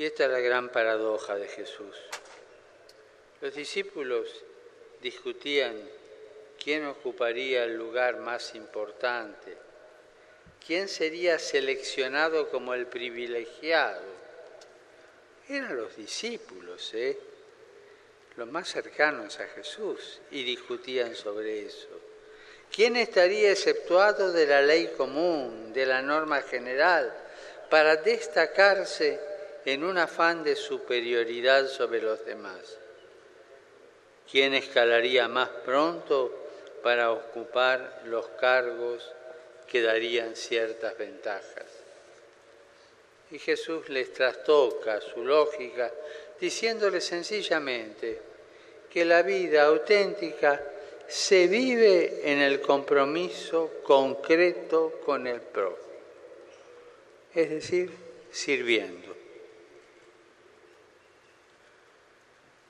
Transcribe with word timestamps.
Y 0.00 0.06
esta 0.06 0.24
es 0.24 0.30
la 0.30 0.40
gran 0.40 0.70
paradoja 0.70 1.36
de 1.36 1.46
Jesús. 1.46 1.94
Los 3.42 3.54
discípulos 3.54 4.30
discutían 5.02 5.76
quién 6.58 6.86
ocuparía 6.86 7.64
el 7.64 7.76
lugar 7.76 8.16
más 8.16 8.54
importante, 8.54 9.58
quién 10.66 10.88
sería 10.88 11.38
seleccionado 11.38 12.48
como 12.48 12.72
el 12.72 12.86
privilegiado. 12.86 14.00
Eran 15.50 15.76
los 15.76 15.94
discípulos, 15.94 16.94
¿eh? 16.94 17.18
los 18.36 18.48
más 18.48 18.70
cercanos 18.70 19.38
a 19.38 19.48
Jesús, 19.48 20.22
y 20.30 20.44
discutían 20.44 21.14
sobre 21.14 21.66
eso. 21.66 21.88
¿Quién 22.74 22.96
estaría 22.96 23.52
exceptuado 23.52 24.32
de 24.32 24.46
la 24.46 24.62
ley 24.62 24.94
común, 24.96 25.74
de 25.74 25.84
la 25.84 26.00
norma 26.00 26.40
general, 26.40 27.14
para 27.68 27.96
destacarse 27.96 29.28
en 29.64 29.84
un 29.84 29.98
afán 29.98 30.42
de 30.42 30.56
superioridad 30.56 31.66
sobre 31.68 32.02
los 32.02 32.24
demás. 32.24 32.78
¿Quién 34.30 34.54
escalaría 34.54 35.28
más 35.28 35.48
pronto 35.48 36.32
para 36.82 37.10
ocupar 37.10 38.02
los 38.06 38.26
cargos 38.40 39.10
que 39.66 39.82
darían 39.82 40.36
ciertas 40.36 40.96
ventajas? 40.96 41.66
Y 43.30 43.38
Jesús 43.38 43.88
les 43.88 44.12
trastoca 44.12 45.00
su 45.00 45.24
lógica 45.24 45.92
diciéndole 46.40 47.00
sencillamente 47.00 48.20
que 48.90 49.04
la 49.04 49.22
vida 49.22 49.64
auténtica 49.64 50.60
se 51.06 51.48
vive 51.48 52.20
en 52.30 52.38
el 52.38 52.60
compromiso 52.60 53.80
concreto 53.82 55.00
con 55.04 55.26
el 55.26 55.40
prójimo, 55.40 55.76
es 57.34 57.50
decir, 57.50 57.90
sirviendo. 58.30 59.10